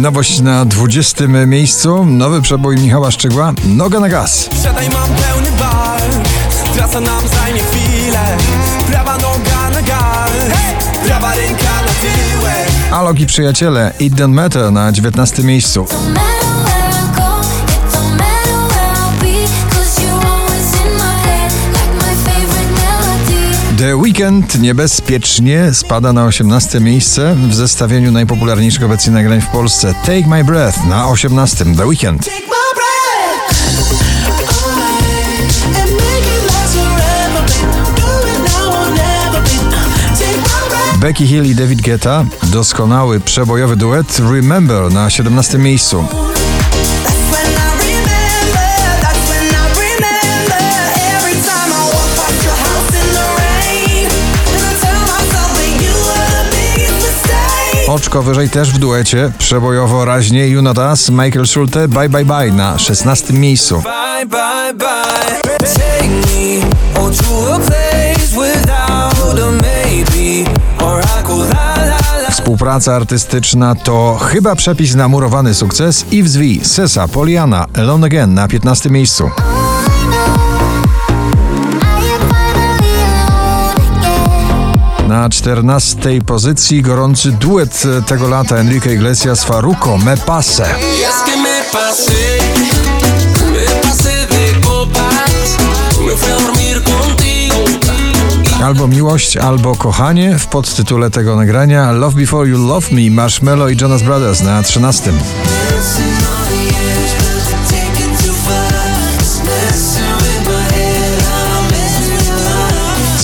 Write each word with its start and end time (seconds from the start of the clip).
Nowość 0.00 0.40
na 0.40 0.64
20 0.64 1.26
miejscu, 1.46 2.04
nowy 2.04 2.42
przebój 2.42 2.76
Michała 2.76 3.10
Szczegła, 3.10 3.52
Noga 3.64 4.00
na 4.00 4.08
gaz. 4.08 4.48
Siadaj, 4.62 4.88
mam 4.88 5.08
pełny 5.08 5.50
bar 5.58 6.00
Trasa 6.74 7.00
nam 7.00 7.28
zajmie 7.28 7.60
chwilę. 7.60 8.36
Prawa 8.90 9.16
noga 9.16 9.70
na 9.70 9.82
gar 9.82 10.30
Prawa 11.06 11.34
ręka 11.34 11.82
na 11.86 11.92
tyłek. 12.00 12.92
Alok 12.92 13.20
i 13.20 13.26
przyjaciele, 13.26 13.92
It 13.98 14.14
Don't 14.14 14.32
Matter 14.32 14.72
na 14.72 14.92
19 14.92 15.42
miejscu. 15.42 15.86
The 23.80 23.96
Weekend 23.96 24.60
niebezpiecznie 24.60 25.74
spada 25.74 26.12
na 26.12 26.24
18 26.24 26.80
miejsce 26.80 27.36
w 27.48 27.54
zestawieniu 27.54 28.12
najpopularniejszych 28.12 28.84
obecnie 28.84 29.12
nagrań 29.12 29.40
w 29.40 29.46
Polsce. 29.46 29.94
Take 29.94 30.26
My 30.26 30.44
Breath 30.44 30.86
na 30.86 31.08
18. 31.08 31.64
The 31.76 31.86
Weekend. 31.86 32.30
Becky 40.98 41.26
Hill 41.26 41.44
i 41.44 41.54
David 41.54 41.82
Guetta, 41.82 42.24
doskonały 42.42 43.20
przebojowy 43.20 43.76
duet 43.76 44.18
Remember 44.18 44.92
na 44.92 45.10
17 45.10 45.58
miejscu. 45.58 46.04
Oczko 57.90 58.22
wyżej 58.22 58.50
też 58.50 58.72
w 58.72 58.78
duecie, 58.78 59.32
przebojowo 59.38 60.04
raźnie 60.04 60.48
You 60.48 60.62
Not 60.62 60.78
Us, 60.78 61.10
Michael 61.10 61.46
Schulte, 61.46 61.88
Bye 61.88 62.08
Bye 62.08 62.24
Bye 62.24 62.52
na 62.52 62.78
16 62.78 63.32
miejscu. 63.32 63.82
Bye, 63.82 64.26
bye, 64.26 64.74
bye. 64.74 65.58
Take 65.58 66.08
me 66.08 66.70
to 66.94 67.54
a 67.54 67.58
place 67.58 68.36
without 68.36 69.38
a 69.38 69.50
maybe, 69.50 70.50
or 70.84 71.02
I 71.02 71.22
go 71.26 71.36
la 71.36 71.74
la 71.76 72.20
la. 72.22 72.30
Współpraca 72.30 72.96
artystyczna 72.96 73.74
to 73.74 74.18
chyba 74.22 74.56
przepis 74.56 74.94
na 74.94 75.08
murowany 75.08 75.54
sukces 75.54 76.04
Yves 76.12 76.36
V, 76.36 76.44
Sesa, 76.62 77.08
Poliana, 77.08 77.66
Alone 77.78 78.06
Again 78.06 78.34
na 78.34 78.48
15 78.48 78.90
miejscu. 78.90 79.30
Na 85.10 85.28
14 85.28 86.22
pozycji 86.26 86.82
gorący 86.82 87.32
duet 87.32 87.82
tego 88.06 88.28
lata 88.28 88.56
Enrique 88.56 88.92
Iglesias 88.92 89.44
Faruko, 89.44 89.98
Me 89.98 90.16
contigo. 96.80 97.54
Albo 98.64 98.88
Miłość, 98.88 99.36
albo 99.36 99.76
Kochanie 99.76 100.38
w 100.38 100.46
podtytule 100.46 101.10
tego 101.10 101.36
nagrania 101.36 101.92
Love 101.92 102.16
Before 102.20 102.48
You 102.48 102.66
Love 102.66 102.86
Me, 102.90 103.10
Marshmello 103.10 103.68
i 103.68 103.76
Jonas 103.80 104.02
Brothers 104.02 104.40
na 104.40 104.62
13. 104.62 105.12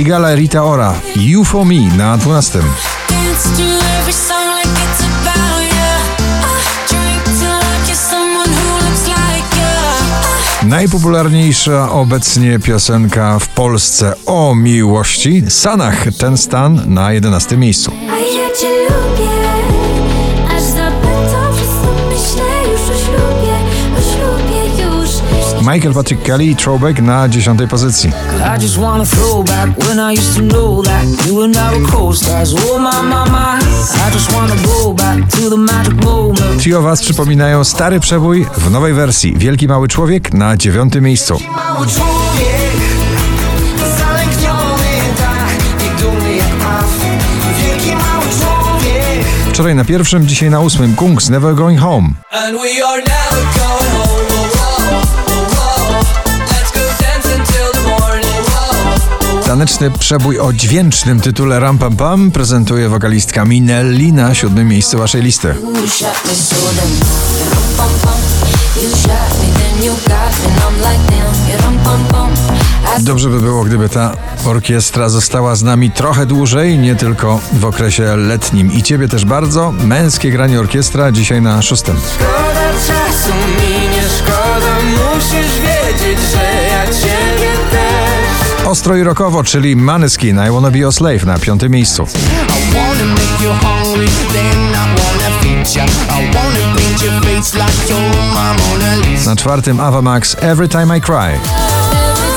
Sigala 0.00 0.34
Rita 0.34 0.64
Ora, 0.64 0.94
You 1.14 1.44
For 1.44 1.66
Me 1.66 1.80
na 1.96 2.16
12. 2.16 2.62
Dance 3.08 3.48
to 3.56 3.62
every 4.00 4.12
song 4.12 4.46
like 4.56 4.72
it's 4.84 5.02
about 5.04 5.60
you. 5.60 5.92
I 6.42 6.88
drink 6.88 7.24
till 7.38 7.52
I 7.52 7.86
kiss 7.86 8.00
someone 8.10 8.48
who 8.48 8.80
looks 8.80 9.08
like 9.08 9.56
you. 9.56 10.68
Najpopularniejsza 10.68 11.90
obecnie 11.90 12.58
piosenka 12.58 13.38
w 13.38 13.48
Polsce 13.48 14.14
o 14.26 14.54
miłości 14.54 15.42
Sanach, 15.48 16.06
ten 16.18 16.36
stan 16.36 16.82
na 16.86 17.12
11 17.12 17.56
miejscu. 17.56 17.92
A 18.10 18.18
ja 18.18 18.56
cię 18.60 18.68
lubię, 18.68 19.29
just 34.12 34.32
wanna 34.32 34.56
go 34.56 34.92
back 34.92 35.28
to 35.30 35.50
the 35.50 35.56
magic 35.56 36.04
moment. 36.04 36.62
Ci 36.62 36.74
o 36.74 36.82
was 36.82 37.00
przypominają 37.02 37.64
stary 37.64 38.00
przebój 38.00 38.46
w 38.56 38.70
nowej 38.70 38.94
wersji. 38.94 39.34
Wielki 39.36 39.68
Mały 39.68 39.88
Człowiek 39.88 40.32
na 40.32 40.56
9 40.56 40.94
miejscu. 41.00 41.38
Mały 41.56 41.86
człowiek, 41.86 42.72
zalękniony 43.98 45.00
tak 45.18 45.60
i. 49.48 49.52
Wczoraj 49.52 49.74
na 49.74 49.84
pierwszym, 49.84 50.26
dzisiaj 50.26 50.50
na 50.50 50.60
ósmym. 50.60 50.94
Kungs 50.96 51.28
Never 51.28 51.54
Going 51.54 51.80
Home. 51.80 52.08
Taneczny 59.50 59.90
przebój 59.90 60.38
o 60.38 60.52
dźwięcznym 60.52 61.20
tytule 61.20 61.60
Ram 61.60 61.78
Pam 61.78 61.96
Pam 61.96 62.30
prezentuje 62.30 62.88
wokalistka 62.88 63.44
Minelli 63.44 64.12
na 64.12 64.34
siódmym 64.34 64.68
miejscu 64.68 64.98
waszej 64.98 65.22
listy. 65.22 65.54
Dobrze 72.98 73.28
by 73.28 73.40
było, 73.40 73.64
gdyby 73.64 73.88
ta 73.88 74.12
orkiestra 74.44 75.08
została 75.08 75.56
z 75.56 75.62
nami 75.62 75.90
trochę 75.90 76.26
dłużej, 76.26 76.78
nie 76.78 76.96
tylko 76.96 77.40
w 77.52 77.64
okresie 77.64 78.16
letnim. 78.16 78.72
I 78.72 78.82
ciebie 78.82 79.08
też 79.08 79.24
bardzo. 79.24 79.72
Męskie 79.72 80.30
granie 80.30 80.60
orkiestra 80.60 81.12
dzisiaj 81.12 81.42
na 81.42 81.62
szóstym. 81.62 81.96
Szkoda 82.14 82.70
czasu 82.86 83.34
mi 83.34 83.88
nie 83.88 84.02
szkoda, 84.18 84.76
musisz 85.14 85.59
Ostro 88.70 88.96
i 88.96 89.02
rokowo, 89.02 89.44
czyli 89.44 89.76
Maneskin, 89.76 90.40
I 90.48 90.50
Wanna 90.50 90.70
Be 90.70 90.78
Your 90.78 90.92
Slave 90.92 91.24
na 91.24 91.38
piątym 91.38 91.72
miejscu. 91.72 92.06
Na 99.26 99.36
czwartym 99.36 99.80
Ava 99.80 100.02
Max, 100.02 100.36
Every 100.40 100.68
Time 100.68 100.98
I 100.98 101.00
Cry. 101.00 101.14
every 101.16 101.40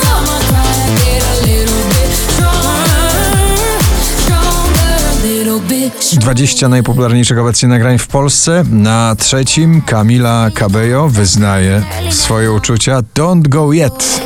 time 0.02 0.26
I 0.26 0.44
cry, 0.48 0.60
I 0.76 1.06
get 1.06 1.24
a 1.24 1.46
little 1.46 1.84
bit 1.90 2.14
stronger, 2.30 3.12
stronger, 4.24 4.90
a 5.12 5.24
little 5.24 5.60
bit 5.60 6.04
stronger. 6.04 6.24
20 6.24 6.70
najpopularniejszych 6.70 7.40
obecnie 7.40 7.70
nagrań 7.70 7.98
w 7.98 8.08
Polsce. 8.08 8.64
Na 8.72 9.16
trzecim 9.16 9.82
Camila 9.82 10.50
Cabello 10.54 11.10
wyznaje 11.10 11.84
swoje 12.12 12.52
uczucia 12.52 13.02
Don't 13.16 13.48
Go 13.48 13.74
Yet. 13.74 14.24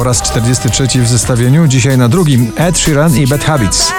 Po 0.00 0.04
raz 0.04 0.22
43 0.22 0.86
w 1.02 1.08
zestawieniu, 1.08 1.66
dzisiaj 1.66 1.98
na 1.98 2.08
drugim 2.08 2.52
Ed 2.56 2.78
Sheeran 2.78 3.16
i 3.16 3.26
Bad 3.26 3.44
Habits. 3.44 3.92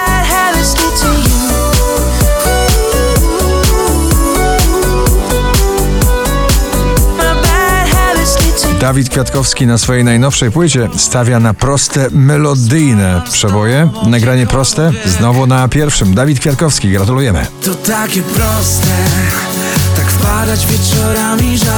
Dawid 8.80 9.08
Kwiatkowski 9.08 9.66
na 9.66 9.78
swojej 9.78 10.04
najnowszej 10.04 10.50
płycie 10.50 10.88
stawia 10.96 11.40
na 11.40 11.54
proste, 11.54 12.08
melodyjne 12.10 13.22
przeboje. 13.32 13.88
Nagranie 14.06 14.46
proste, 14.46 14.92
znowu 15.06 15.46
na 15.46 15.68
pierwszym. 15.68 16.14
Dawid 16.14 16.40
Kwiatkowski, 16.40 16.90
gratulujemy. 16.90 17.46
To 17.64 17.74
takie 17.74 18.22
proste, 18.22 18.86
tak 19.96 20.06
wpadać 20.06 20.66
wieczorami, 20.66 21.58
żaden 21.58 21.71